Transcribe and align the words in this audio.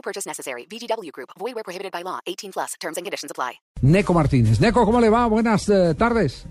No 0.00 0.02
purchase 0.02 0.26
necessary. 0.26 0.66
VGW 0.66 1.12
Group. 1.12 1.28
Void 1.38 1.54
where 1.54 1.62
prohibited 1.62 1.92
by 1.92 2.02
law. 2.02 2.20
18 2.26 2.52
plus. 2.52 2.74
Terms 2.80 2.96
and 2.96 3.04
conditions 3.04 3.30
apply. 3.30 3.60
Neco 3.82 4.14
Martínez. 4.14 4.58
Neco, 4.58 4.86
¿cómo 4.86 4.98
le 4.98 5.10
va? 5.10 5.26
Buenas 5.26 5.68
eh, 5.68 5.94
tardes. 5.94 6.46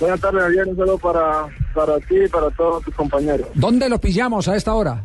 Buenas 0.00 0.20
tardes, 0.22 0.42
Javier. 0.42 0.68
Un 0.68 0.76
saludo 0.76 0.98
para, 0.98 1.48
para 1.74 2.00
ti 2.00 2.24
y 2.24 2.28
para 2.28 2.50
todos 2.52 2.82
tus 2.82 2.94
compañeros. 2.94 3.46
¿Dónde 3.54 3.90
lo 3.90 3.98
pillamos 3.98 4.48
a 4.48 4.56
esta 4.56 4.72
hora? 4.72 5.04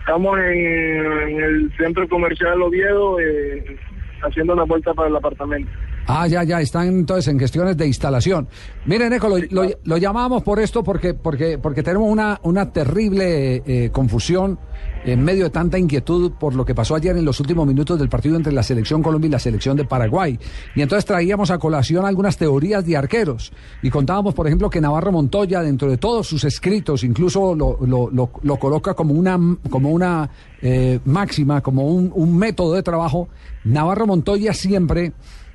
Estamos 0.00 0.38
en, 0.38 1.06
en 1.28 1.40
el 1.40 1.72
centro 1.78 2.06
comercial 2.08 2.60
Oviedo 2.60 3.18
eh, 3.18 3.78
haciendo 4.22 4.52
una 4.52 4.64
vuelta 4.64 4.92
para 4.92 5.08
el 5.08 5.16
apartamento. 5.16 5.70
Ah, 6.06 6.26
ya, 6.26 6.42
ya, 6.42 6.60
están 6.60 6.88
entonces 6.88 7.28
en 7.28 7.38
cuestiones 7.38 7.76
de 7.76 7.86
instalación. 7.86 8.48
Miren, 8.86 9.12
Eco, 9.12 9.28
lo, 9.28 9.38
lo, 9.50 9.70
lo 9.84 9.96
llamamos 9.96 10.42
por 10.42 10.58
esto 10.58 10.82
porque, 10.82 11.14
porque, 11.14 11.58
porque 11.58 11.82
tenemos 11.82 12.10
una, 12.10 12.40
una 12.42 12.72
terrible 12.72 13.62
eh, 13.64 13.90
confusión 13.92 14.58
en 15.04 15.22
medio 15.22 15.44
de 15.44 15.50
tanta 15.50 15.78
inquietud 15.78 16.32
por 16.38 16.54
lo 16.54 16.64
que 16.64 16.74
pasó 16.74 16.94
ayer 16.94 17.16
en 17.16 17.24
los 17.24 17.40
últimos 17.40 17.66
minutos 17.66 17.98
del 17.98 18.08
partido 18.08 18.36
entre 18.36 18.52
la 18.52 18.62
selección 18.62 19.02
Colombia 19.02 19.28
y 19.28 19.30
la 19.30 19.38
selección 19.38 19.76
de 19.76 19.84
Paraguay. 19.84 20.38
Y 20.74 20.82
entonces 20.82 21.04
traíamos 21.04 21.50
a 21.50 21.58
colación 21.58 22.04
algunas 22.04 22.36
teorías 22.36 22.84
de 22.84 22.96
arqueros. 22.96 23.52
Y 23.82 23.90
contábamos, 23.90 24.34
por 24.34 24.46
ejemplo, 24.46 24.70
que 24.70 24.80
Navarro 24.80 25.12
Montoya, 25.12 25.62
dentro 25.62 25.90
de 25.90 25.98
todos 25.98 26.26
sus 26.26 26.44
escritos, 26.44 27.04
incluso 27.04 27.54
lo, 27.54 27.78
lo, 27.84 28.10
lo, 28.10 28.30
lo 28.42 28.56
coloca 28.56 28.94
como 28.94 29.14
una, 29.14 29.38
como 29.70 29.90
una 29.90 30.30
eh, 30.60 31.00
máxima, 31.04 31.60
como 31.60 31.86
un, 31.86 32.12
un 32.14 32.36
método 32.36 32.74
de 32.74 32.82
trabajo. 32.82 33.28
Navarro 33.64 34.06
Montoya 34.06 34.52
siempre 34.52 35.12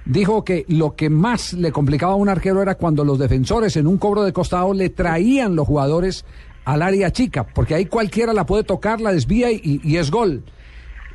dijo 0.08 0.44
que 0.44 0.66
lo 0.70 0.96
que 0.96 1.10
más 1.10 1.54
le 1.54 1.72
complicaba 1.72 2.14
a 2.14 2.16
un 2.16 2.30
arquero 2.30 2.62
era 2.62 2.76
cuando 2.76 3.04
los 3.04 3.20
defensores 3.20 3.76
en 3.76 3.88
un 3.88 3.98
cobro 3.98 4.24
de 4.24 4.34
costado 4.34 4.74
le 4.74 4.90
traían 4.90 5.56
los 5.56 5.68
jugadores 5.68 6.26
al 6.66 6.82
área 6.82 7.12
chica, 7.12 7.46
porque 7.46 7.76
ahí 7.76 7.86
cualquiera 7.86 8.34
la 8.34 8.46
puede 8.46 8.64
tocar, 8.64 9.00
la 9.00 9.14
desvía 9.14 9.52
y, 9.52 9.98
es 9.98 10.12
gol. 10.12 10.44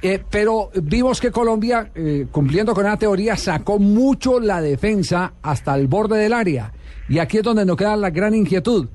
Eh, 0.00 0.22
pero 0.30 0.70
vimos 0.82 1.20
que 1.20 1.30
Colombia, 1.30 1.90
eh, 1.94 2.26
cumpliendo 2.30 2.74
con 2.74 2.84
una 2.84 2.96
teoría, 2.96 3.36
sacó 3.36 3.78
mucho 3.78 4.40
la 4.40 4.60
defensa 4.60 5.34
hasta 5.42 5.74
el 5.74 5.86
borde 5.86 6.18
del 6.18 6.32
área. 6.32 6.72
Y 7.08 7.18
aquí 7.18 7.38
es 7.38 7.42
donde 7.42 7.64
nos 7.64 7.76
queda 7.76 7.96
la 7.96 8.10
gran 8.10 8.34
inquietud. 8.34 8.88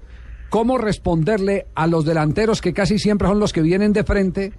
¿Cómo 0.50 0.78
responderle 0.78 1.67
a 1.76 1.88
los 1.88 2.06
delanteros 2.06 2.61
que 2.61 2.73
casi 2.73 3.00
siempre 3.00 3.28
son 3.28 3.39
los 3.39 3.54
que 3.54 3.61
vienen 3.61 3.94
de 3.94 4.04
frente? 4.04 4.54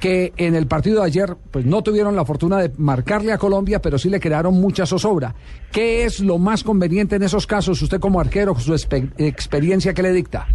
Que 0.00 0.32
en 0.36 0.54
el 0.54 0.66
partido 0.66 1.00
de 1.00 1.06
ayer 1.06 1.36
pues 1.50 1.64
no 1.64 1.82
tuvieron 1.82 2.14
la 2.14 2.24
fortuna 2.24 2.58
de 2.58 2.70
marcarle 2.78 3.32
a 3.32 3.38
Colombia, 3.38 3.80
pero 3.80 3.98
sí 3.98 4.08
le 4.08 4.20
crearon 4.20 4.54
mucha 4.54 4.86
zozobra. 4.86 5.34
¿Qué 5.72 6.04
es 6.04 6.20
lo 6.20 6.38
más 6.38 6.62
conveniente 6.62 7.16
en 7.16 7.22
esos 7.22 7.46
casos, 7.46 7.80
usted 7.82 8.00
como 8.00 8.20
arquero, 8.20 8.54
su 8.56 8.74
experiencia 8.74 9.94
que 9.94 10.02
le 10.02 10.12
dicta? 10.12 10.46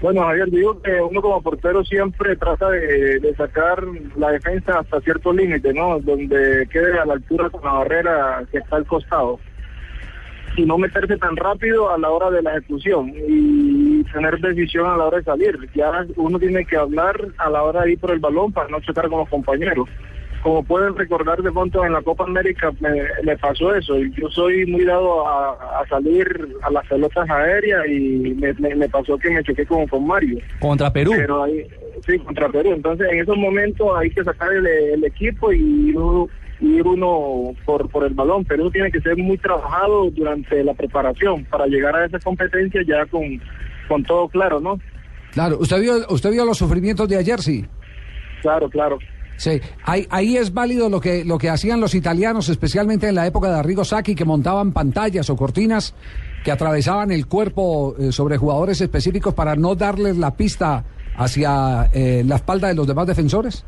Bueno, 0.00 0.22
Javier, 0.22 0.48
digo 0.50 0.80
que 0.80 0.92
uno 1.00 1.20
como 1.20 1.42
portero 1.42 1.84
siempre 1.84 2.36
trata 2.36 2.70
de, 2.70 3.18
de 3.18 3.34
sacar 3.34 3.82
la 4.16 4.30
defensa 4.30 4.78
hasta 4.78 5.00
cierto 5.00 5.32
límite, 5.32 5.72
¿no? 5.72 5.98
Donde 5.98 6.68
quede 6.70 6.98
a 7.00 7.04
la 7.04 7.14
altura 7.14 7.50
con 7.50 7.64
la 7.64 7.72
barrera 7.72 8.44
que 8.50 8.58
está 8.58 8.76
al 8.76 8.86
costado 8.86 9.40
y 10.56 10.64
no 10.64 10.78
meterse 10.78 11.16
tan 11.16 11.36
rápido 11.36 11.90
a 11.90 11.98
la 11.98 12.10
hora 12.10 12.30
de 12.30 12.42
la 12.42 12.56
ejecución 12.56 13.12
y 13.28 13.77
tener 14.04 14.38
decisión 14.38 14.86
a 14.86 14.96
la 14.96 15.06
hora 15.06 15.18
de 15.18 15.24
salir. 15.24 15.58
Ya 15.74 16.06
uno 16.16 16.38
tiene 16.38 16.64
que 16.64 16.76
hablar 16.76 17.16
a 17.38 17.50
la 17.50 17.62
hora 17.62 17.82
de 17.82 17.92
ir 17.92 17.98
por 17.98 18.10
el 18.10 18.18
balón 18.18 18.52
para 18.52 18.68
no 18.68 18.80
chocar 18.80 19.08
con 19.08 19.20
los 19.20 19.28
compañeros. 19.28 19.88
Como 20.42 20.62
pueden 20.62 20.94
recordar 20.94 21.42
de 21.42 21.50
pronto 21.50 21.84
en 21.84 21.92
la 21.92 22.02
Copa 22.02 22.24
América 22.24 22.70
me, 22.80 23.02
me 23.24 23.36
pasó 23.36 23.74
eso. 23.74 23.96
Yo 23.98 24.30
soy 24.30 24.66
muy 24.66 24.84
dado 24.84 25.26
a, 25.26 25.80
a, 25.80 25.86
salir 25.88 26.28
a 26.62 26.70
las 26.70 26.86
pelotas 26.86 27.28
aéreas 27.28 27.86
y 27.88 28.34
me, 28.38 28.52
me, 28.54 28.74
me 28.76 28.88
pasó 28.88 29.18
que 29.18 29.30
me 29.30 29.42
choqué 29.42 29.66
con, 29.66 29.86
con 29.88 30.06
Mario. 30.06 30.38
Contra 30.60 30.92
Perú. 30.92 31.12
Pero 31.16 31.42
ahí, 31.42 31.66
sí, 32.06 32.18
contra 32.20 32.48
Perú. 32.50 32.72
Entonces 32.72 33.08
en 33.10 33.18
esos 33.18 33.36
momentos 33.36 33.88
hay 33.96 34.10
que 34.10 34.22
sacar 34.22 34.52
el, 34.52 34.66
el 34.66 35.04
equipo 35.04 35.52
y 35.52 35.92
uno 35.96 36.28
ir 36.60 36.86
uno 36.86 37.54
por, 37.64 37.88
por 37.88 38.04
el 38.04 38.14
balón, 38.14 38.44
pero 38.44 38.70
tiene 38.70 38.90
que 38.90 39.00
ser 39.00 39.16
muy 39.16 39.38
trabajado 39.38 40.10
durante 40.10 40.62
la 40.64 40.74
preparación 40.74 41.44
para 41.44 41.66
llegar 41.66 41.94
a 41.94 42.06
esa 42.06 42.18
competencia 42.18 42.82
ya 42.86 43.06
con, 43.06 43.40
con 43.88 44.04
todo 44.04 44.28
claro, 44.28 44.60
¿no? 44.60 44.78
Claro, 45.32 45.58
¿usted 45.58 45.80
vio, 45.80 45.94
usted 46.10 46.30
vio 46.30 46.44
los 46.44 46.58
sufrimientos 46.58 47.08
de 47.08 47.16
ayer, 47.16 47.40
sí? 47.40 47.64
Claro, 48.42 48.68
claro. 48.68 48.98
Sí, 49.36 49.60
ahí, 49.84 50.06
ahí 50.10 50.36
es 50.36 50.52
válido 50.52 50.88
lo 50.88 51.00
que, 51.00 51.24
lo 51.24 51.38
que 51.38 51.48
hacían 51.48 51.80
los 51.80 51.94
italianos, 51.94 52.48
especialmente 52.48 53.08
en 53.08 53.14
la 53.14 53.26
época 53.26 53.48
de 53.48 53.58
Arrigo 53.58 53.84
Sacchi, 53.84 54.14
que 54.14 54.24
montaban 54.24 54.72
pantallas 54.72 55.30
o 55.30 55.36
cortinas 55.36 55.94
que 56.44 56.50
atravesaban 56.50 57.10
el 57.12 57.26
cuerpo 57.26 57.94
eh, 57.98 58.10
sobre 58.12 58.36
jugadores 58.36 58.80
específicos 58.80 59.34
para 59.34 59.54
no 59.54 59.74
darles 59.74 60.16
la 60.16 60.36
pista 60.36 60.84
hacia 61.16 61.88
eh, 61.92 62.22
la 62.26 62.36
espalda 62.36 62.68
de 62.68 62.74
los 62.74 62.86
demás 62.86 63.06
defensores. 63.06 63.64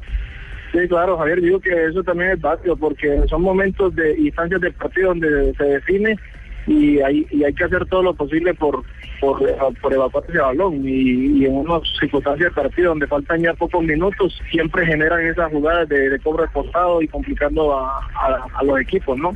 Sí, 0.73 0.79
claro, 0.89 1.19
Javier, 1.19 1.41
digo 1.41 1.61
que 1.61 1.87
eso 1.87 2.03
también 2.03 2.31
es 2.31 2.41
válido 2.41 2.77
porque 2.77 3.23
son 3.29 3.43
momentos 3.43 3.95
de 3.95 4.19
instancias 4.19 4.61
del 4.61 4.73
partido 4.75 5.09
donde 5.09 5.53
se 5.55 5.65
define 5.65 6.17
y 6.67 7.01
hay, 7.01 7.27
y 7.31 7.43
hay 7.43 7.53
que 7.55 7.65
hacer 7.65 7.87
todo 7.87 8.03
lo 8.03 8.15
posible 8.15 8.55
por 8.55 8.85
por, 9.21 9.39
por 9.81 9.93
evacuar 9.93 10.25
ese 10.29 10.39
balón 10.39 10.81
y, 10.87 11.39
y 11.39 11.45
en 11.45 11.57
unas 11.57 11.83
circunstancias 11.99 12.55
del 12.55 12.65
partido 12.65 12.89
donde 12.91 13.07
faltan 13.07 13.43
ya 13.43 13.55
pocos 13.55 13.83
minutos 13.83 14.41
siempre 14.51 14.87
generan 14.87 15.21
esas 15.27 15.51
jugadas 15.53 15.89
de, 15.89 16.11
de 16.11 16.19
cobro 16.21 16.45
esforzado 16.45 17.03
y 17.03 17.09
complicando 17.09 17.77
a, 17.77 18.01
a, 18.15 18.47
a 18.55 18.65
los 18.65 18.81
equipos, 18.81 19.17
¿no? 19.19 19.33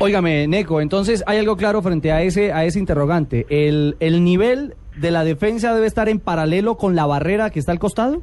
Óigame, 0.00 0.46
Neco, 0.46 0.80
entonces 0.80 1.24
hay 1.26 1.38
algo 1.38 1.56
claro 1.56 1.82
frente 1.82 2.12
a 2.12 2.22
ese, 2.22 2.52
a 2.52 2.64
ese 2.64 2.78
interrogante. 2.78 3.46
¿El, 3.48 3.96
¿El 3.98 4.22
nivel 4.22 4.74
de 4.96 5.10
la 5.10 5.24
defensa 5.24 5.74
debe 5.74 5.88
estar 5.88 6.08
en 6.08 6.20
paralelo 6.20 6.76
con 6.76 6.94
la 6.94 7.04
barrera 7.04 7.50
que 7.50 7.58
está 7.58 7.72
al 7.72 7.80
costado? 7.80 8.22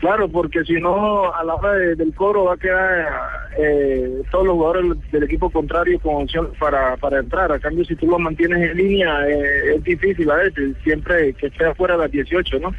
Claro, 0.00 0.28
porque 0.28 0.62
si 0.62 0.74
no, 0.74 1.34
a 1.34 1.42
la 1.42 1.54
hora 1.54 1.72
de, 1.72 1.96
del 1.96 2.14
coro 2.14 2.44
va 2.44 2.54
a 2.54 2.56
quedar 2.56 3.06
eh, 3.58 4.22
todos 4.30 4.46
los 4.46 4.54
jugadores 4.54 5.10
del 5.10 5.22
equipo 5.24 5.50
contrario 5.50 5.98
con 6.00 6.26
para, 6.58 6.96
para 6.96 7.20
entrar. 7.20 7.52
A 7.52 7.58
cambio, 7.58 7.84
si 7.84 7.96
tú 7.96 8.06
lo 8.06 8.18
mantienes 8.18 8.70
en 8.70 8.76
línea, 8.76 9.28
eh, 9.28 9.76
es 9.76 9.84
difícil 9.84 10.30
a 10.30 10.36
veces, 10.36 10.76
siempre 10.82 11.32
que 11.34 11.46
esté 11.46 11.64
afuera 11.64 11.94
de 11.96 12.02
las 12.02 12.10
18, 12.10 12.58
¿no? 12.60 12.74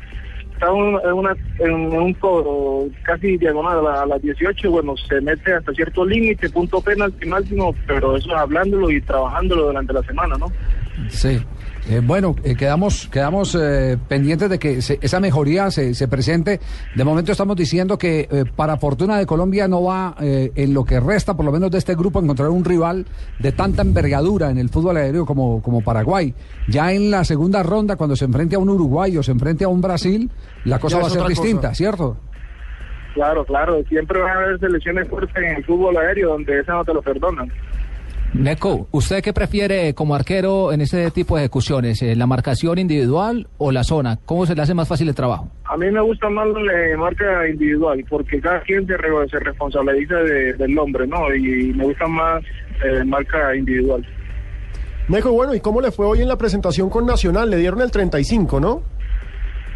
Está 0.54 0.68
en, 0.70 1.14
una, 1.14 1.36
un 1.60 2.14
coro 2.16 2.88
casi 3.04 3.38
diagonal 3.38 3.80
a, 3.80 3.82
la, 3.82 4.02
a 4.02 4.06
las 4.08 4.22
18, 4.22 4.72
bueno, 4.72 4.96
se 4.98 5.22
mete 5.22 5.54
hasta 5.54 5.72
cierto 5.74 6.04
límite, 6.04 6.50
punto 6.50 6.82
penalti 6.82 7.28
máximo, 7.28 7.76
pero 7.86 8.18
eso 8.18 8.36
hablándolo 8.36 8.90
y 8.90 9.00
trabajándolo 9.02 9.68
durante 9.68 9.94
la 9.94 10.04
semana, 10.04 10.36
¿no? 10.38 10.48
Sí. 11.10 11.40
Eh, 11.90 12.02
bueno, 12.04 12.36
eh, 12.44 12.56
quedamos, 12.56 13.08
quedamos 13.08 13.56
eh, 13.56 13.98
pendientes 14.10 14.50
de 14.50 14.60
que 14.60 14.82
se, 14.82 15.00
esa 15.02 15.22
mejoría 15.22 15.72
se, 15.72 15.94
se, 15.94 16.10
presente. 16.10 16.60
De 16.96 17.04
momento 17.06 17.32
estamos 17.32 17.56
diciendo 17.56 17.98
que 17.98 18.28
eh, 18.30 18.44
para 18.54 18.76
fortuna 18.76 19.18
de 19.18 19.26
Colombia 19.26 19.70
no 19.70 19.84
va 19.84 20.16
en 20.20 20.74
lo 20.74 20.84
que 20.84 21.00
resta, 21.00 21.36
por 21.36 21.46
lo 21.46 21.52
menos 21.52 21.72
de 21.72 21.78
este 21.78 21.96
grupo, 21.96 22.20
encontrar 22.20 22.50
un 22.50 22.66
rival 22.66 23.06
de 23.40 23.52
tanta 23.54 23.84
envergadura 23.84 24.50
en 24.50 24.58
el 24.58 24.70
fútbol 24.70 24.98
aéreo 24.98 25.26
como, 25.26 25.62
como 25.62 25.82
Paraguay. 25.82 26.34
Ya 26.68 26.92
en 26.92 27.10
la 27.10 27.24
segunda 27.24 27.64
ronda, 27.64 27.96
cuando 27.96 28.16
se 28.16 28.26
enfrente 28.26 28.56
a 28.56 28.60
un 28.60 28.70
Uruguay 28.70 29.16
o 29.18 29.24
se 29.24 29.32
enfrente 29.32 29.64
a 29.64 29.70
un 29.70 29.80
Brasil, 29.80 30.30
la 30.66 30.80
cosa 30.80 30.98
Ya 30.98 31.04
va 31.04 31.08
a 31.08 31.12
ser 31.12 31.26
distinta, 31.26 31.70
cosa. 31.70 31.76
¿cierto? 31.76 32.18
Claro, 33.14 33.46
claro, 33.46 33.82
siempre 33.88 34.20
van 34.20 34.30
a 34.30 34.40
haber 34.42 34.60
selecciones 34.60 35.08
fuertes 35.08 35.36
en 35.38 35.58
el 35.58 35.66
fútbol 35.66 35.96
aéreo 35.98 36.32
donde 36.32 36.60
esa 36.60 36.74
no 36.74 36.84
te 36.84 36.94
lo 36.94 37.02
perdonan. 37.02 37.50
Neco, 38.34 38.88
¿usted 38.92 39.24
qué 39.24 39.34
prefiere 39.34 39.94
como 39.94 40.14
arquero 40.14 40.72
en 40.72 40.82
este 40.82 41.10
tipo 41.12 41.36
de 41.38 41.44
ejecuciones? 41.44 42.02
eh, 42.02 42.16
¿La 42.16 42.28
marcación 42.28 42.78
individual 42.78 43.48
o 43.58 43.72
la 43.72 43.84
zona? 43.84 44.20
¿Cómo 44.26 44.46
se 44.46 44.54
le 44.54 44.62
hace 44.62 44.74
más 44.74 44.88
fácil 44.88 45.08
el 45.08 45.16
trabajo? 45.16 45.50
A 45.66 45.78
mí 45.78 45.90
me 45.90 46.02
gusta 46.02 46.30
más 46.30 46.46
la 46.48 46.98
marca 46.98 47.48
individual, 47.50 48.06
porque 48.10 48.40
cada 48.42 48.62
quien 48.62 48.86
se, 48.86 48.96
re- 48.98 49.30
se 49.30 49.40
responsabiliza 49.40 50.16
de- 50.16 50.54
del 50.54 50.78
hombre, 50.78 51.08
¿no? 51.08 51.34
Y 51.34 51.74
me 51.74 51.86
gusta 51.86 52.06
más 52.08 52.44
eh, 52.86 53.04
marca 53.06 53.56
individual. 53.56 54.06
Neco, 55.08 55.32
bueno, 55.32 55.56
¿y 55.56 55.62
cómo 55.62 55.80
le 55.82 55.92
fue 55.92 56.06
hoy 56.06 56.22
en 56.22 56.28
la 56.28 56.38
presentación 56.38 56.90
con 56.90 57.06
Nacional? 57.06 57.50
Le 57.50 57.58
dieron 57.58 57.82
el 57.82 57.92
35, 57.92 58.60
¿no? 58.60 58.82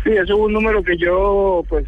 Sí, 0.04 0.10
eso 0.12 0.24
es 0.24 0.32
un 0.32 0.54
número 0.54 0.84
que 0.84 0.98
yo, 0.98 1.64
pues, 1.70 1.86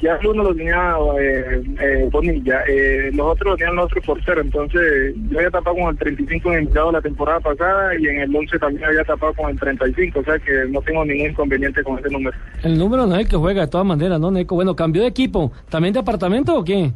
ya 0.00 0.18
uno 0.28 0.44
lo 0.44 0.54
tenía 0.54 0.94
eh, 1.18 1.62
eh, 1.80 2.08
Bonilla, 2.12 2.62
eh, 2.68 3.10
los 3.12 3.32
otros 3.32 3.52
lo 3.52 3.56
tenían 3.56 3.76
los 3.76 3.86
otros 3.86 4.04
porteros, 4.04 4.44
entonces 4.44 5.14
yo 5.28 5.38
había 5.38 5.50
tapado 5.50 5.74
con 5.76 5.90
el 5.90 5.98
35 5.98 6.52
en 6.52 6.68
el 6.68 6.92
la 6.92 7.00
temporada 7.00 7.40
pasada 7.40 7.98
y 7.98 8.06
en 8.06 8.20
el 8.20 8.36
11 8.36 8.58
también 8.60 8.84
había 8.84 9.02
tapado 9.02 9.34
con 9.34 9.50
el 9.50 9.58
35, 9.58 10.20
o 10.20 10.24
sea 10.24 10.38
que 10.38 10.52
no 10.68 10.80
tengo 10.82 11.04
ningún 11.04 11.30
inconveniente 11.30 11.82
con 11.82 11.98
ese 11.98 12.10
número. 12.10 12.36
El 12.62 12.78
número 12.78 13.06
no 13.06 13.14
es 13.14 13.22
el 13.22 13.28
que 13.28 13.36
juega 13.36 13.62
de 13.62 13.68
todas 13.68 13.86
maneras, 13.86 14.20
¿no, 14.20 14.30
Neco? 14.30 14.54
Bueno, 14.54 14.76
¿cambió 14.76 15.02
de 15.02 15.08
equipo? 15.08 15.50
¿También 15.68 15.94
de 15.94 16.00
apartamento 16.00 16.56
o 16.56 16.64
qué? 16.64 16.92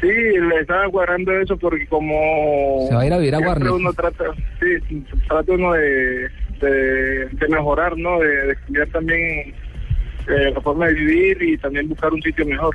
Sí, 0.00 0.08
le 0.08 0.60
estaba 0.60 0.86
guardando 0.86 1.32
eso 1.38 1.56
porque 1.58 1.86
como... 1.86 2.86
Se 2.88 2.94
va 2.94 3.02
a 3.02 3.06
ir 3.06 3.12
a 3.12 3.18
vivir 3.18 3.34
a 3.34 3.38
uno 3.38 3.92
trata, 3.92 4.24
sí, 4.58 5.04
trata 5.28 5.52
uno 5.52 5.72
de, 5.74 6.28
de, 6.60 7.28
de 7.32 7.48
mejorar, 7.48 7.96
¿no? 7.98 8.18
De, 8.18 8.28
de 8.28 8.52
estudiar 8.52 8.88
también 8.88 9.54
eh, 10.28 10.50
la 10.54 10.60
forma 10.62 10.86
de 10.86 10.94
vivir 10.94 11.42
y 11.42 11.58
también 11.58 11.88
buscar 11.88 12.12
un 12.12 12.22
sitio 12.22 12.46
mejor. 12.46 12.74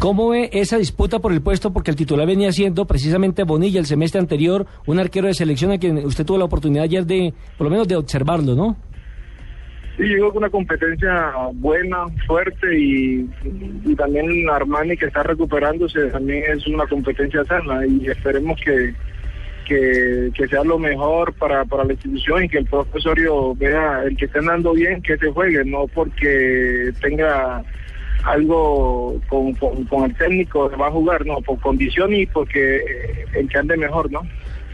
¿Cómo 0.00 0.30
ve 0.30 0.48
esa 0.52 0.78
disputa 0.78 1.18
por 1.18 1.32
el 1.32 1.42
puesto? 1.42 1.72
Porque 1.72 1.90
el 1.90 1.96
titular 1.96 2.26
venía 2.26 2.50
siendo 2.50 2.86
precisamente 2.86 3.44
Bonilla 3.44 3.78
el 3.78 3.86
semestre 3.86 4.20
anterior, 4.20 4.66
un 4.86 4.98
arquero 4.98 5.28
de 5.28 5.34
selección 5.34 5.70
a 5.70 5.78
quien 5.78 5.98
usted 5.98 6.24
tuvo 6.24 6.38
la 6.38 6.46
oportunidad 6.46 6.84
ayer 6.84 7.04
de, 7.04 7.32
por 7.56 7.66
lo 7.66 7.70
menos, 7.70 7.86
de 7.86 7.96
observarlo, 7.96 8.54
¿no? 8.54 8.76
Sí, 9.96 10.02
creo 10.02 10.30
que 10.30 10.38
una 10.38 10.50
competencia 10.50 11.32
buena, 11.54 12.04
fuerte 12.26 12.78
y, 12.78 13.30
y 13.84 13.96
también 13.96 14.48
Armani 14.50 14.94
que 14.94 15.06
está 15.06 15.22
recuperándose 15.22 16.08
también 16.10 16.44
es 16.52 16.66
una 16.66 16.86
competencia 16.86 17.42
sana 17.44 17.86
y 17.86 18.06
esperemos 18.06 18.60
que, 18.62 18.94
que, 19.66 20.30
que 20.34 20.48
sea 20.48 20.64
lo 20.64 20.78
mejor 20.78 21.32
para, 21.34 21.64
para 21.64 21.84
la 21.84 21.94
institución 21.94 22.44
y 22.44 22.48
que 22.50 22.58
el 22.58 22.66
profesorio 22.66 23.54
vea 23.54 24.02
el 24.04 24.18
que 24.18 24.26
esté 24.26 24.38
andando 24.40 24.74
bien 24.74 25.00
que 25.00 25.16
se 25.16 25.30
juegue, 25.30 25.64
no 25.64 25.86
porque 25.86 26.92
tenga 27.00 27.64
algo 28.24 29.18
con, 29.28 29.54
con, 29.54 29.84
con 29.84 30.04
el 30.04 30.16
técnico 30.16 30.70
va 30.78 30.88
a 30.88 30.92
jugar, 30.92 31.24
no, 31.24 31.40
por 31.40 31.58
condición 31.60 32.12
y 32.14 32.26
porque 32.26 32.76
eh, 32.76 33.24
el 33.34 33.48
que 33.48 33.58
ande 33.58 33.78
mejor, 33.78 34.10
¿no? 34.10 34.20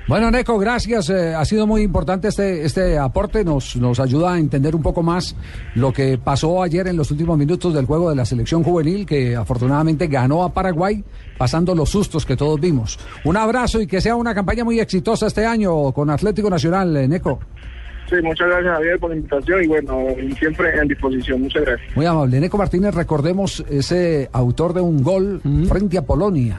Bueno, 0.08 0.30
Neco, 0.30 0.58
gracias. 0.58 1.10
eh, 1.10 1.34
ha 1.34 1.44
sido 1.44 1.66
muy 1.66 1.82
importante 1.82 2.28
este, 2.28 2.64
este 2.64 2.98
aporte. 2.98 3.44
Nos, 3.44 3.76
nos 3.76 4.00
ayuda 4.00 4.34
a 4.34 4.38
entender 4.38 4.74
un 4.74 4.82
poco 4.82 5.02
más 5.02 5.36
lo 5.74 5.92
que 5.92 6.18
pasó 6.18 6.62
ayer 6.62 6.88
en 6.88 6.96
los 6.96 7.10
últimos 7.12 7.38
minutos 7.38 7.72
del 7.72 7.86
juego 7.86 8.10
de 8.10 8.16
la 8.16 8.24
selección 8.24 8.64
juvenil, 8.64 9.06
que 9.06 9.36
afortunadamente 9.36 10.08
ganó 10.08 10.42
a 10.42 10.52
Paraguay, 10.52 11.04
pasando 11.38 11.74
los 11.74 11.90
sustos 11.90 12.26
que 12.26 12.36
todos 12.36 12.60
vimos. 12.60 12.98
Un 13.24 13.36
abrazo 13.36 13.80
y 13.80 13.86
que 13.86 14.00
sea 14.00 14.16
una 14.16 14.34
campaña 14.34 14.64
muy 14.64 14.80
exitosa 14.80 15.28
este 15.28 15.46
año 15.46 15.92
con 15.92 16.10
Atlético 16.10 16.50
Nacional, 16.50 16.96
eh, 16.96 17.06
Neco. 17.06 17.38
Sí, 18.10 18.16
muchas 18.22 18.46
gracias 18.48 18.74
Javier 18.74 18.98
por 18.98 19.10
la 19.10 19.16
invitación 19.16 19.64
y 19.64 19.66
bueno, 19.68 20.04
siempre 20.38 20.78
en 20.78 20.88
disposición. 20.88 21.42
Muchas 21.42 21.62
gracias. 21.62 21.96
Muy 21.96 22.04
amable. 22.04 22.40
Neco 22.40 22.58
Martínez, 22.58 22.94
recordemos 22.94 23.64
ese 23.70 24.28
autor 24.32 24.74
de 24.74 24.82
un 24.82 25.02
gol 25.02 25.40
frente 25.68 25.96
a 25.96 26.02
Polonia. 26.02 26.58